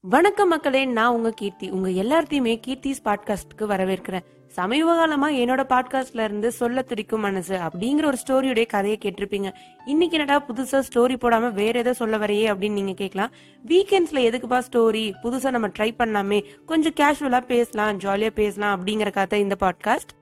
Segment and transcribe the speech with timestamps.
[0.00, 1.70] வணக்கம் மக்களே நான் உங்க கீர்த்தி.
[1.70, 4.24] உங்க எல்லாத்தையுமே கீர்த்திஸ் பாட்காஸ்ட்க்கு வரவேற்கிறேன்.
[4.46, 9.52] சமீப காலமா என்னோட பாட்காஸ்ட்ல இருந்து சொல்ல துடிக்கும் மனசு அப்படிங்கிற ஒரு ஸ்டோரியுடைய கதையை கேட்டிருப்பீங்க.
[9.86, 13.30] இன்னைக்கு என்னடா புதுசா ஸ்டோரி போடாம வேற ஏதோ சொல்ல வரையே அப்படின்னு நீங்க கேட்கலாம்.
[13.66, 15.12] வீக்கெண்ட்ஸ்ல எதுக்குப்பா ஸ்டோரி?
[15.22, 16.44] புதுசா நம்ம ட்ரை பண்ணலாமே.
[16.66, 20.14] கொஞ்சம் கேஷுவலா பேசலாம் ஜாலியா பேசலாம் அப்படிங்கிற கதை இந்த பாட்காஸ்ட்.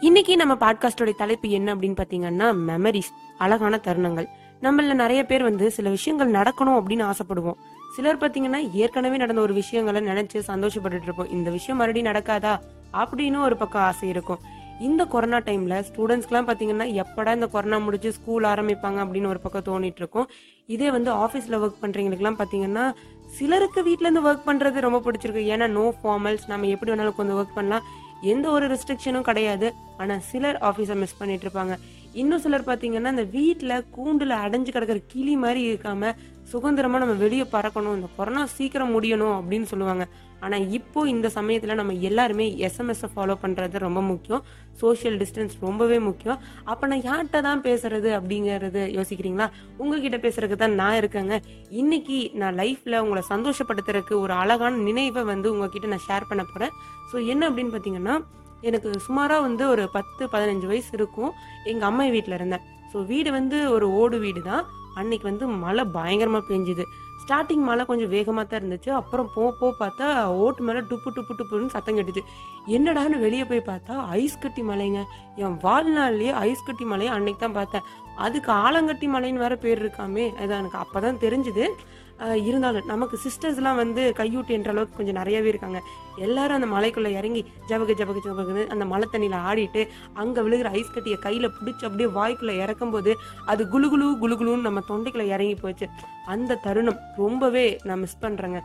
[0.00, 4.26] இன்னைக்கு நம்ம பாட்காஸ்டோட தலைப்பு என்ன அப்படின்னு பாத்தீங்கன்னா மெமரிஸ் அழகான தருணங்கள்.
[4.62, 7.56] நம்மள நிறைய பேர் வந்து சில விஷயங்கள் நடக்கணும் அப்படின்னு ஆசைப்படுவோம்.
[7.94, 11.30] சிலர் பார்த்தீங்கன்னா ஏற்கனவே நடந்த ஒரு விஷயங்களை நினைச்சு சந்தோஷப்பட்டுட்டு இருப்போம்.
[11.30, 12.54] இந்த விஷயம் மறுபடியும் நடக்காதா?
[13.00, 14.40] அப்படின்னு ஒரு பக்கம் ஆசை இருக்கும்.
[14.80, 20.00] இந்த கொரோனா டைம்ல ஸ்டூடெண்ட்ஸ்க்குலாம் பார்த்தீங்கன்னா எப்படா இந்த கொரோனா முடிச்சு ஸ்கூல் ஆரம்பிப்பாங்க அப்படின்னு ஒரு பக்கம் தோணிட்டு
[20.02, 20.28] இருக்கும்.
[20.66, 22.92] இதே வந்து ஆஃபீஸில் ஒர்க் பண்றவங்களுக்குலாம் பார்த்தீங்கன்னா
[23.26, 27.82] சிலருக்கு வீட்டிலேருந்து ஒர்க் பண்ணுறது ரொம்ப பிடிச்சிருக்கு ஏன்னா நோ ஃபார்மல்ஸ் நம்ம எப்படி வேணாலும் கொஞ்சம் ஒர்க் பண்ணலாம்.
[28.22, 29.72] எந்த ஒரு ரெஸ்ட்ரிக்ஷனும் கிடையாது.
[29.96, 31.76] ஆனால் சிலர் ஆஃபீஸை மிஸ் பண்ணிட்டு இருப்பாங்க.
[32.22, 36.12] இன்னும் சிலர் பார்த்தீங்கன்னா இந்த வீட்டில் கூண்டில் அடைஞ்சு கிடக்கிற கிளி மாதிரி இருக்காம
[36.50, 40.04] சுதந்திரமாக நம்ம வெளியே பறக்கணும் இந்த கொரோனா சீக்கிரம் முடியணும் அப்படின்னு சொல்லுவாங்க.
[40.44, 44.42] ஆனால் இப்போ இந்த சமயத்தில் நம்ம எல்லாருமே எஸ்எம்எஸ்ஸை ஃபாலோ பண்ணுறது ரொம்ப முக்கியம்.
[44.82, 46.38] சோஷியல் டிஸ்டன்ஸ் ரொம்பவே முக்கியம்.
[46.72, 49.48] அப்போ நான் யார்கிட்ட தான் பேசுறது அப்படிங்கிறது யோசிக்கிறீங்களா?
[49.82, 51.36] உங்ககிட்ட பேசுறதுக்கு தான் நான் இருக்கேங்க.
[51.82, 56.74] இன்னைக்கு நான் லைஃப்ல உங்களை சந்தோஷப்படுத்துறதுக்கு ஒரு அழகான நினைவை வந்து உங்ககிட்ட நான் ஷேர் பண்ண போறேன்.
[57.10, 58.16] ஸோ என்ன அப்படின்னு பார்த்தீங்கன்னா
[58.68, 61.32] எனக்கு சுமாராக வந்து ஒரு பத்து பதினஞ்சு வயசு இருக்கும்.
[61.70, 62.64] எங்கள் அம்மா வீட்டில் இருந்தேன்.
[62.92, 64.64] ஸோ வீடு வந்து ஒரு ஓடு வீடு தான்
[65.00, 66.84] அன்னைக்கு வந்து மழை பயங்கரமாக பெஞ்சுது.
[67.22, 68.90] ஸ்டார்டிங் மழை கொஞ்சம் வேகமாக தான் இருந்துச்சு.
[68.98, 70.06] அப்புறம் போ போ பார்த்தா
[70.44, 72.22] ஓட்டு மேலே டுப்பு டுப்பு டுப்புன்னு சத்தம் கட்டுச்சு.
[72.76, 75.02] என்னடான்னு வெளியே போய் பார்த்தா ஐஸ் கட்டி மலைங்க.
[75.42, 77.86] என் வாழ்நாள்லேயே ஐஸ் கட்டி மலையை அன்னைக்கு தான் பார்த்தேன்.
[78.26, 80.26] அதுக்கு ஆலங்கட்டி மலைன்னு வேற பேர் இருக்காமே.
[80.42, 81.66] அது எனக்கு அப்பதான் தெரிஞ்சுது.
[82.48, 85.80] இருந்தாலும் நமக்கு சிஸ்டர்ஸ்லாம் வந்து கையூட்டு என்ற அளவுக்கு கொஞ்சம் நிறையவே இருக்காங்க.
[86.16, 91.18] எல்லாரும் அந்த மலைக்குள்ளே இறங்கி ஜபக ஜபக ஜபகுன்னு அந்த மலை தண்ணியில் ஆடிட்டு அங்கே விழுகிற ஐஸ் கட்டியை
[91.18, 95.88] கையில் பிடிச்சி அப்படியே வாய்க்குள்ளே இறக்கும் போது அது குளு குளு நம்ம தொண்டைக்குள்ளே இறங்கி போச்சு.
[96.26, 98.60] அந்த தருணம் ரொம்பவே நான் மிஸ் பண்ணுறேங்க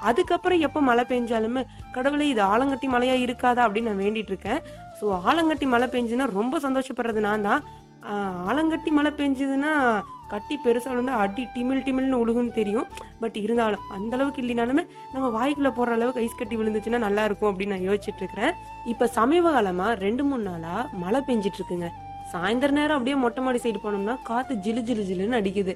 [0.00, 4.60] அதுக்கப்புறம் எப்போ மழை பெஞ்சாலுமே கடவுளே இது ஆலங்கட்டி மழையா இருக்காதா அப்படின்னு நான் வேண்டிட்டு இருக்கேன்.
[5.00, 7.62] ஸோ ஆலங்கட்டி மழை பெஞ்சுன்னா ரொம்ப சந்தோஷப்படுறது நான் தான்
[8.50, 12.86] ஆலங்கட்டி மழை பெஞ்சதுன்னா கட்டி பெருசாக வந்து அடி டிமில் டிமில்னு உழுகுன்னு தெரியும்.
[13.20, 17.74] பட் இருந்தாலும் அந்த அளவுக்கு இல்லைனாலுமே நம்ம வாய்க்குள்ள போற அளவுக்கு ஐஸ் கட்டி விழுந்துச்சுன்னா நல்லா இருக்கும் அப்படின்னு
[17.74, 18.54] நான் யோசிச்சுட்டு இருக்கிறேன்
[18.92, 20.74] இப்ப சமீப காலமா ரெண்டு மூணு நாளா
[21.04, 21.90] மழை பெஞ்சிட்டு இருக்குங்க
[22.32, 25.72] சாயந்தர நேரம் அப்படியே மொட்டை மாடி சைடு போனோம்னா காத்து ஜிலு ஜிலு ஜிலுன்னு அடிக்குது.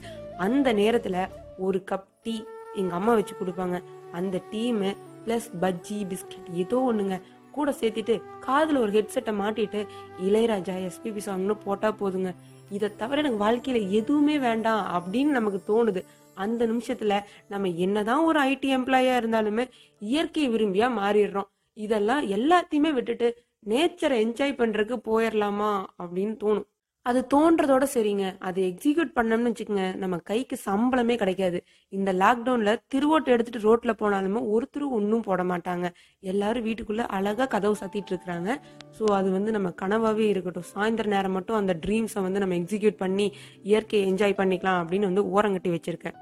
[0.46, 1.16] அந்த நேரத்துல
[1.58, 2.34] ஒரு கப் டீ
[2.74, 3.76] எங்க அம்மா வச்சு கொடுப்பாங்க.
[4.12, 4.90] அந்த டீமு
[5.24, 7.16] பிளஸ் பஜ்ஜி பிஸ்கட் ஏதோ ஒண்ணுங்க.
[7.56, 8.14] கூட சேர்த்துட்டு
[8.46, 9.80] காதுல ஒரு ஹெட்செட்டை மாட்டிட்டு
[10.26, 12.30] இளையராஜா எஸ்பிபி சாங்னு போட்டா போதுங்க.
[12.70, 16.04] இதை தவிர எனக்கு வாழ்க்கையில எதுவுமே வேண்டாம் அப்படின்னு நமக்கு தோணுது.
[16.34, 19.68] அந்த நிமிஷத்துல நம்ம என்னதான் ஒரு ஐடி எம்ப்ளாயா இருந்தாலுமே
[19.98, 21.48] இயற்கை விரும்பியா மாறிடுறோம்.
[21.74, 26.64] இதெல்லாம் எல்லாத்தையுமே விட்டுட்டு நேச்சரை என்ஜாய் பண்றதுக்கு போயிடலாமா அப்படின்னு தோணும்.
[27.08, 28.24] அது தோன்றதோட சரிங்க.
[28.48, 29.96] அதை எக்ஸிக்யூட் பண்ணோம்னு வச்சுக்கோங்க.
[29.96, 31.58] நம்ம கைக்கு சம்பளமே கிடைக்காது.
[31.92, 35.88] இந்த லாக்டவுன்ல திருவோட்டு எடுத்துட்டு ரோட்ல போனாலுமே ஒருத்தரும் ஒன்றும் போட மாட்டாங்க.
[36.32, 38.50] எல்லாரும் வீட்டுக்குள்ள அழகா கதவு சாத்திட்டு இருக்கிறாங்க.
[38.98, 40.70] ஸோ அது வந்து நம்ம கனவாவே இருக்கட்டும்.
[40.74, 43.28] சாயந்தர நேரம் மட்டும் அந்த ட்ரீம்ஸை வந்து நம்ம எக்ஸிக்யூட் பண்ணி
[43.62, 46.18] இயற்கையை என்ஜாய் பண்ணிக்கலாம் அப்படின்னு வந்து ஓரங்கட்டி வச்சிருக்கேன்.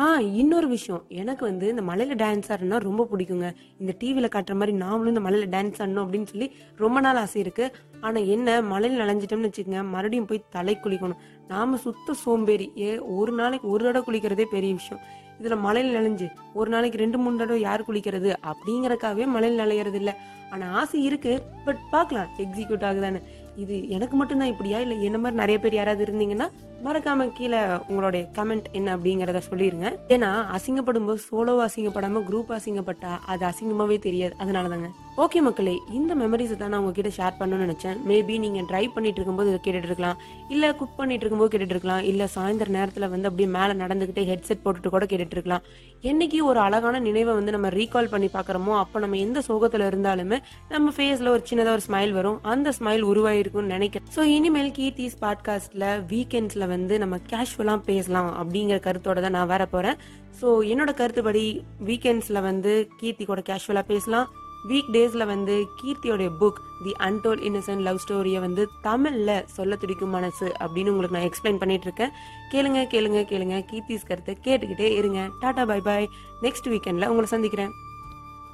[0.00, 1.04] ஆ இன்னொரு விஷயம்.
[1.08, 3.54] எனக்கு வந்து இந்த மலையில டான்ஸ் ஆடுனா ரொம்ப பிடிக்குங்க.
[3.78, 7.76] இந்த டிவியில காட்டுற மாதிரி நாமளும் இந்த மலையில டான்ஸ் ஆடணும் அப்படின்னு சொல்லி ரொம்ப நாள் ஆசை இருக்கு.
[8.00, 11.20] ஆனா என்ன மலையில நனைஞ்சிட்டோம்னு வச்சுக்கோங்க மறுபடியும் போய் தலை குளிக்கணும்.
[11.48, 12.72] நாம சுத்த சோம்பேறி.
[12.78, 15.04] ஏ ஒரு நாளைக்கு ஒரு தடவை குளிக்கிறதே பெரிய விஷயம்.
[15.42, 20.16] இதுல மலையில நனைஞ்சு ஒரு நாளைக்கு ரெண்டு மூணு தடவை யார் குளிக்கிறது அப்படிங்கறக்காகவே மலையில் நனையறது இல்ல.
[20.50, 23.22] ஆனா ஆசை இருக்கு பட் பார்க்கலாம் எக்ஸிக்யூட் ஆகுதான்னு.
[23.56, 24.80] இது எனக்கு மட்டும்தான் இப்படியா?
[24.80, 26.48] இல்ல என்ன மாதிரி நிறைய பேர் யாராவது இருந்தீங்கன்னா
[26.84, 29.86] மறக்காம கீழே உங்களுடைய கமெண்ட் என்ன அப்படிங்கறத சொல்லிருங்க.
[30.08, 34.34] ஏன்னா அசிங்கப்படும் போது சோலோ அசிங்கப்படாம குரூப் அசிங்கப்பட்டா அது அசிங்கமாவே தெரியாது.
[34.42, 34.88] அதனாலதாங்க.
[35.16, 37.98] ஓகே மக்களே இந்த மெமரிஸை தான் நான் உங்ககிட்ட ஷேர் பண்ணணும்னு நினைச்சேன்.
[38.08, 40.16] மேபி நீங்க ட்ரைவ் பண்ணிட்டு இருக்கும்போது இதை கேட்டுட்டு இருக்கலாம்.
[40.48, 42.02] இல்ல குக் பண்ணிட்டு இருக்கும்போது கேட்டுட்டு இருக்கலாம்.
[42.02, 45.62] இல்ல சாயந்தர நேரத்துல வந்து அப்படியே மேல நடந்துகிட்டே ஹெட்செட் போட்டுட்டு கூட கேட்டுட்டு இருக்கலாம்.
[46.02, 50.92] என்னைக்கு ஒரு அழகான நினைவை வந்து நம்ம ரீகால் பண்ணி பாக்குறோமோ அப்ப நம்ம எந்த சோகத்துல இருந்தாலுமே நம்ம
[50.96, 52.38] ஃபேஸ்ல ஒரு சின்னதா ஒரு ஸ்மைல் வரும்.
[52.42, 54.08] அந்த ஸ்மைல் உருவாயிருக்கும்னு நினைக்கிறேன்.
[54.16, 59.98] ஸோ இனிமேல் கீர்த்திஸ் பாட்காஸ்ட்ல வீக்கெண்ட்ஸ்ல வந்து நம்ம கேஷுவலாக பேசலாம் அப்படிங்கிற கருத்தோட தான் நான் வர போகிறேன்
[60.40, 61.44] ஸோ என்னோட கருத்துப்படி
[61.90, 64.28] வீக்கெண்ட்ஸில் வந்து கீர்த்தி கூட கேஷுவலாக பேசலாம்.
[64.68, 70.46] வீக் டேஸில் வந்து கீர்த்தியோடைய book the untold innocent love ஸ்டோரியை வந்து தமிழில் சொல்ல துடிக்கும் மனசு
[70.64, 72.14] அப்படின்னு உங்களுக்கு நான் எக்ஸ்பிளைன் பண்ணிட்டு இருக்கேன்.
[72.52, 73.56] கேளுங்க கேளுங்க கேளுங்க.
[73.70, 75.20] கீர்த்திஸ் கருத்தை கேட்டுக்கிட்டே இருங்க.
[75.42, 76.08] டாடா பை பாய்
[76.46, 77.74] நெக்ஸ்ட் வீக்கெண்டில் உங்களை சந்திக்கிறேன்.